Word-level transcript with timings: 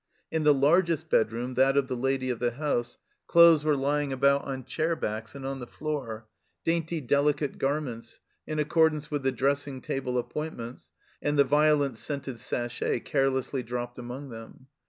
In 0.31 0.45
the 0.45 0.51
largest 0.55 1.11
bedroom, 1.11 1.53
that 1.53 1.77
of 1.77 1.87
the 1.87 1.95
lady 1.95 2.31
of 2.31 2.39
the 2.39 2.53
house, 2.53 2.97
clothes 3.27 3.63
were 3.63 3.75
lying 3.75 4.11
about 4.11 4.43
on 4.45 4.63
chair 4.65 4.95
backs 4.95 5.35
and 5.35 5.45
on 5.45 5.59
the 5.59 5.67
floor 5.67 6.25
dainty 6.65 6.99
delicate 6.99 7.59
garments, 7.59 8.19
in 8.47 8.57
accord 8.57 8.93
ance 8.93 9.11
with 9.11 9.21
the 9.21 9.31
dressing 9.31 9.79
table 9.79 10.17
appointments, 10.17 10.91
and 11.21 11.37
the 11.37 11.43
violet 11.43 11.97
scented 11.99 12.39
sachet 12.39 13.01
carelessly 13.01 13.61
dropped 13.61 13.99
among 13.99 14.29
them. 14.29 14.65